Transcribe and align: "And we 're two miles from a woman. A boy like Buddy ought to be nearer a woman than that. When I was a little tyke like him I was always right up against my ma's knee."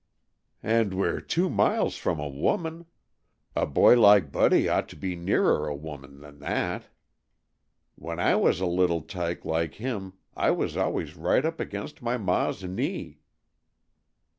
"And 0.63 0.95
we 0.95 1.07
're 1.07 1.19
two 1.19 1.47
miles 1.47 1.95
from 1.95 2.19
a 2.19 2.27
woman. 2.27 2.87
A 3.55 3.67
boy 3.67 3.99
like 4.01 4.31
Buddy 4.31 4.67
ought 4.67 4.89
to 4.89 4.95
be 4.95 5.15
nearer 5.15 5.67
a 5.67 5.75
woman 5.75 6.21
than 6.21 6.39
that. 6.39 6.85
When 7.93 8.19
I 8.19 8.33
was 8.35 8.59
a 8.59 8.65
little 8.65 9.01
tyke 9.01 9.45
like 9.45 9.75
him 9.75 10.13
I 10.35 10.49
was 10.49 10.75
always 10.75 11.15
right 11.15 11.45
up 11.45 11.59
against 11.59 12.01
my 12.01 12.17
ma's 12.17 12.63
knee." 12.63 13.19